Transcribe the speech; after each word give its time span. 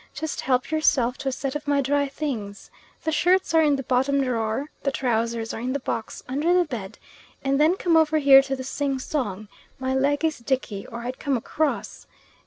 Just 0.15 0.41
help 0.41 0.71
yourself 0.71 1.19
to 1.19 1.27
a 1.27 1.31
set 1.31 1.53
of 1.55 1.67
my 1.67 1.79
dry 1.79 2.07
things. 2.07 2.71
The 3.03 3.11
shirts 3.11 3.53
are 3.53 3.61
in 3.61 3.75
the 3.75 3.83
bottom 3.83 4.23
drawer, 4.23 4.71
the 4.81 4.91
trousers 4.91 5.53
are 5.53 5.61
in 5.61 5.73
the 5.73 5.79
box 5.79 6.23
under 6.27 6.55
the 6.55 6.65
bed, 6.65 6.97
and 7.43 7.61
then 7.61 7.75
come 7.75 7.95
over 7.95 8.17
here 8.17 8.41
to 8.41 8.55
the 8.55 8.63
sing 8.63 8.97
song. 8.97 9.47
My 9.77 9.93
leg 9.93 10.25
is 10.25 10.39
dickey 10.39 10.87
or 10.87 11.01
I'd 11.01 11.19
come 11.19 11.37
across. 11.37 12.07